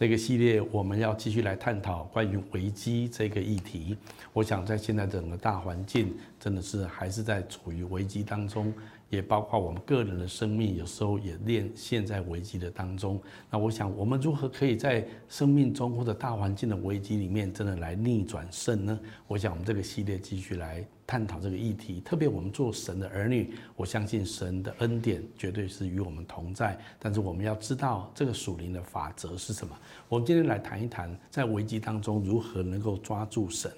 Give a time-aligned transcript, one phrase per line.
[0.00, 3.94] 这个系列我们要继续来探讨关于危机这个议题。
[4.32, 8.72] 我想在现在整个大环境，真的是还是在处于危机当中。
[9.10, 13.20] 也包括我们个人的生命，有时候也陷陷在危机的当中。
[13.50, 18.98] 那我想，我们如何可以在生命中或者大环境的危机里面，真的来逆转胜呢？
[19.26, 22.00] 我想，我们这个系列继续来探讨这个议题。
[22.04, 26.78] 特别我们做神的儿女，我相信神的恩典绝对是与我们同在。
[27.00, 29.76] 但是我们要知道这个属灵的法则是什么。
[30.08, 33.68] 我们今天来谈一谈，在危机当中如何能够抓住神。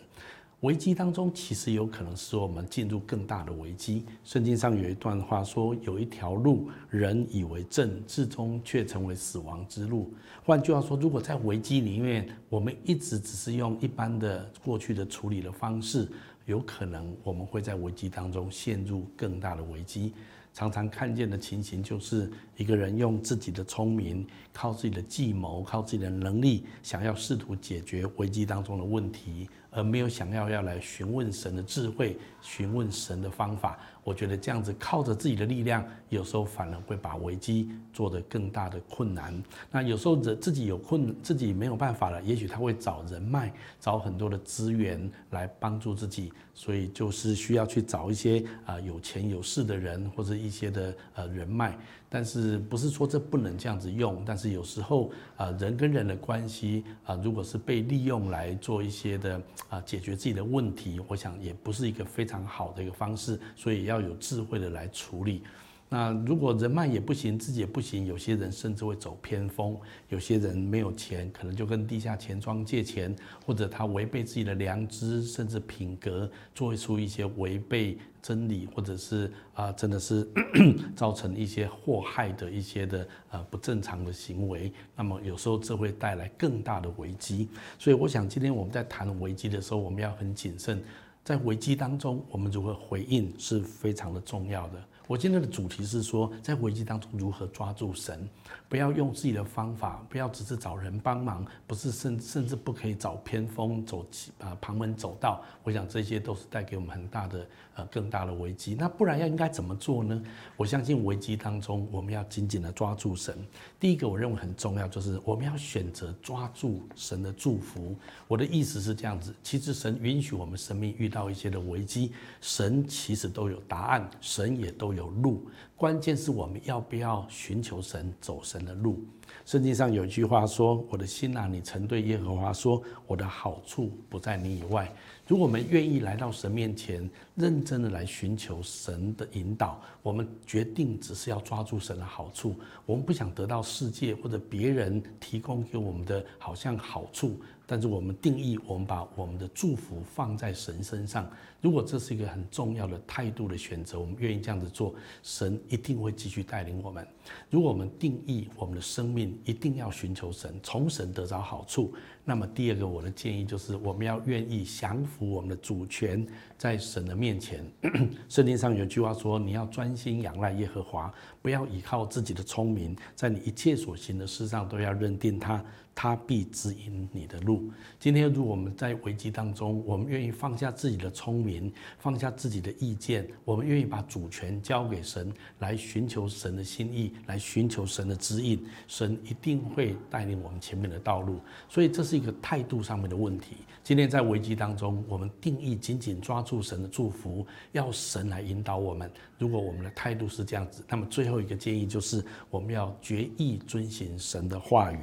[0.60, 4.04] 危机当中，其实有可能使我们进入更大的危机。
[4.22, 16.06] 圣经上有一段话说：“有一条路，人以为正，至终却成为死亡之路。”换句话说，如果在危机里面，我们一直只是用一般的过去的处理的方式，
[16.46, 20.12] 有可能我们会在危机当中陷入更大的危机。
[20.54, 29.48] 常常看见的情形，就是一个人用自己的聪明，靠自己的计谋，靠自己的能力，想要试图解决危机当中的问题。
[29.72, 33.78] 而没有想要要来询问神的智慧，询问神的方法。
[34.04, 39.40] 我觉得这样子靠着自己的力量，有时候反而会把危机做得更大的困难。
[39.70, 46.32] 那有时候人自己有困，自己没有办法了，也许他会找人脉，找很多的资源来帮助自己。
[46.52, 51.78] 所以就是需要去找一些啊有钱有势的人，或者一些的呃人脉。
[52.12, 54.22] 但是不是说这不能这样子用？
[54.26, 63.40] 但是有时候啊人跟人的关系啊，如果是被利用来做一些的啊解决自己的问题，我想也不是一个非常好的一个方式。
[63.56, 64.02] 所以要。
[64.02, 65.44] 有智慧的来处理。
[65.92, 69.76] 那如果人脉也不行，自己也不行，有些人甚至会走偏锋。
[70.08, 80.26] 有些人没有钱，可能就跟地下钱庄借钱，或者他违背自己的良知，甚至品格，做出一些违背真理，或者是啊，真的是
[80.96, 84.72] 造成一些祸害的一些的呃不正常的行为。
[84.96, 87.50] 那么有时候这会带来更大的危机。
[87.78, 90.82] 所以我想今天我们在谈危机的时候，我们要很谨慎。
[91.24, 94.82] 在危机当中，我们如何回应是非常的重要的。
[95.08, 98.26] 我今天的主题是说，在危机当中如何抓住神，
[98.68, 104.06] 不要用自己的方法，不要只是找人帮忙，不是甚甚至不可以找偏锋走
[104.38, 105.42] 啊旁门走道。
[105.64, 108.74] 我想这些都是带给我们很大的呃更大的危机。
[108.78, 110.22] 那不然要应该怎么做呢？
[110.56, 113.36] 我相信危机当中我们要紧紧的抓住神。
[113.78, 117.94] 第一个我认为很重要就是我们要选择抓住神的祝福。
[118.28, 125.12] 我的意思是这样子，其实神允许我们生命遇到一些的危机，神其实都有答案，神也都有。
[125.12, 125.46] 路，
[125.82, 129.00] 关键是我们要不要寻求神，走神的路。
[129.44, 134.88] 圣经上有一句话说：“我的心啊，你曾对耶和华说，我的好处不在你以外。”
[135.26, 142.54] 如果我们愿意来到神面前，认真的来寻求神的引导，我们决定只是要抓住神的好处，
[142.86, 147.40] 我们不想得到世界或者别人提供给我们的好像好处。
[147.64, 151.26] 但是我们定义，我们把我们的祝福放在神身上。
[151.62, 157.06] 如果这是一个很重要的态度的选择，我们愿意这样子做，神一定会继续带领我们。
[157.48, 161.94] 如果我们定义我们的生命一定要寻求神，从神得着好处，
[162.24, 166.26] 那么第二个我的建议就是，我们要愿意降服我们的主权，
[166.58, 167.64] 在神的面前。
[168.28, 177.70] 圣经上有句话说：“你要专心仰赖耶和华，不要依靠自己的聪明，在你一切所行的事上都要认定他。”他必指引你的路。
[178.00, 185.30] 今天，如果我们在危机当中，我们愿意放下自己的聪明，放下自己的意见，我们愿意把主权交给神，
[185.62, 191.38] 来寻求神的心意，来寻求神的指引，神一定会带领我们前面的道路。
[191.68, 193.56] 所以，这是一个态度上面的问题。
[193.84, 199.10] 今天在危机当中，我们定义紧紧抓住神的祝福，要神来引导我们。
[199.38, 204.98] 如果我们的态度是这样子，那么最后一个建议就是，我们要决意遵行神的话语。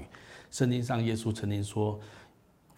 [0.51, 1.99] 圣经上，耶稣曾经说：“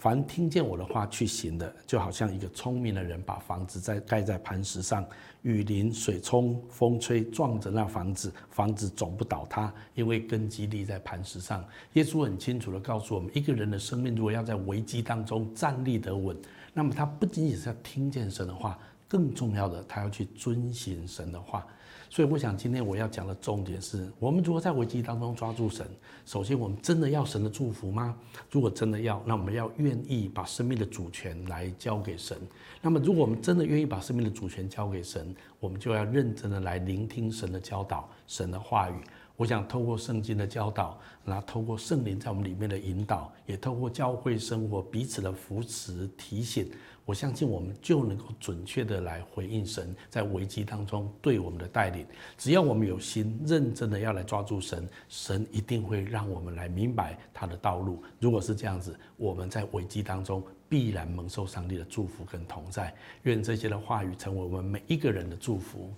[0.01, 5.05] 凡听见我的话去行的，就好像一个聪明的人把房子在盖在磐石上，
[5.43, 11.63] 雨淋、水冲、风吹，撞着那房子，房子总不倒塌，因为根基立在磐石上。”
[11.93, 16.35] 耶稣很清楚的告诉我们，一个人的生命如果要在危机当中站立得稳，
[16.73, 18.79] 那么他不仅仅是要听见神的话，
[19.11, 21.67] 更重要的，他要去遵行神的话。
[22.09, 25.85] 所以我想，今天我要讲的重点是我们如何在危机当中抓住神。
[26.25, 28.15] 首先，我们真的要神的祝福吗？
[28.49, 32.37] 如果真的要，那我们要愿意把生命的主权来交给神。
[32.81, 38.95] 那么，如果我们真的愿意把生命的主权交给神，我们就要认真的来聆听神的教导、神的话语。
[39.41, 46.69] 我想透过圣经的教导，然后透过圣灵在我们里面的引导，也透过教会生活彼此的扶持提醒，
[47.05, 52.05] 我相信我们就能够准确的来回应神在危机当中对我们的带领。
[52.37, 58.03] 只要我们有心，认真的要来抓住神，神一定会让我们来明白他的道路。
[58.19, 62.93] 如果是这样子，我们在危机当中必然蒙受上帝的祝福跟同在。
[63.23, 65.91] 愿这些的话语成为我们每一个人的祝福。